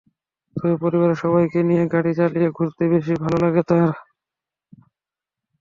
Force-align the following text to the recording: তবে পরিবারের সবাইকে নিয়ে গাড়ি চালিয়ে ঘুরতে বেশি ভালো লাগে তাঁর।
তবে 0.55 0.75
পরিবারের 0.83 1.17
সবাইকে 1.23 1.59
নিয়ে 1.69 1.83
গাড়ি 1.93 2.11
চালিয়ে 2.19 2.49
ঘুরতে 2.51 2.83
বেশি 2.93 3.13
ভালো 3.23 3.37
লাগে 3.43 3.61
তাঁর। 3.69 3.93